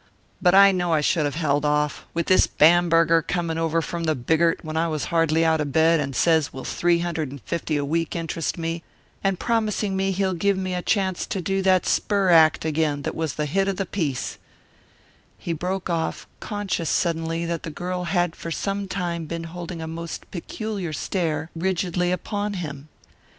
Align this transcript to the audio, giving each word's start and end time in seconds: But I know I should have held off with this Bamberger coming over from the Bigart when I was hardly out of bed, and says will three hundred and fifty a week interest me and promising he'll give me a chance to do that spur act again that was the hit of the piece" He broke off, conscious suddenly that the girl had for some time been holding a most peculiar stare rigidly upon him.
But 0.41 0.55
I 0.55 0.71
know 0.71 0.93
I 0.93 1.01
should 1.01 1.25
have 1.25 1.35
held 1.35 1.63
off 1.63 2.07
with 2.15 2.25
this 2.25 2.47
Bamberger 2.47 3.21
coming 3.21 3.59
over 3.59 3.83
from 3.83 4.05
the 4.05 4.15
Bigart 4.15 4.65
when 4.65 4.75
I 4.75 4.87
was 4.87 5.05
hardly 5.13 5.45
out 5.45 5.61
of 5.61 5.71
bed, 5.71 5.99
and 5.99 6.15
says 6.15 6.51
will 6.51 6.63
three 6.65 6.97
hundred 7.01 7.29
and 7.29 7.39
fifty 7.41 7.77
a 7.77 7.85
week 7.85 8.15
interest 8.15 8.57
me 8.57 8.81
and 9.23 9.37
promising 9.39 9.99
he'll 9.99 10.33
give 10.33 10.57
me 10.57 10.73
a 10.73 10.81
chance 10.81 11.27
to 11.27 11.39
do 11.39 11.61
that 11.61 11.85
spur 11.85 12.31
act 12.31 12.65
again 12.65 13.03
that 13.03 13.13
was 13.13 13.35
the 13.35 13.45
hit 13.45 13.67
of 13.67 13.77
the 13.77 13.85
piece" 13.85 14.39
He 15.37 15.53
broke 15.53 15.87
off, 15.87 16.25
conscious 16.39 16.89
suddenly 16.89 17.45
that 17.45 17.61
the 17.61 17.69
girl 17.69 18.05
had 18.05 18.35
for 18.35 18.49
some 18.49 18.87
time 18.87 19.25
been 19.27 19.43
holding 19.43 19.83
a 19.83 19.87
most 19.87 20.31
peculiar 20.31 20.93
stare 20.93 21.51
rigidly 21.55 22.11
upon 22.11 22.53
him. 22.53 22.87